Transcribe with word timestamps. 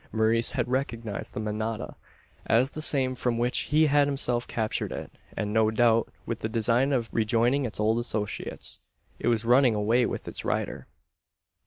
Maurice 0.11 0.53
had 0.53 0.67
recognised 0.67 1.35
the 1.35 1.39
manada, 1.39 1.95
as 2.47 2.71
the 2.71 2.81
same 2.81 3.13
from 3.13 3.37
which 3.37 3.69
he 3.69 3.85
had 3.85 4.07
himself 4.07 4.47
captured 4.47 4.91
it: 4.91 5.11
and, 5.37 5.53
no 5.53 5.69
doubt, 5.69 6.09
with 6.25 6.39
the 6.39 6.49
design 6.49 6.91
of 6.91 7.07
rejoining 7.11 7.67
its 7.67 7.79
old 7.79 7.99
associates, 7.99 8.79
it 9.19 9.27
was 9.27 9.45
running 9.45 9.75
away 9.75 10.07
with 10.07 10.27
its 10.27 10.43
rider! 10.43 10.87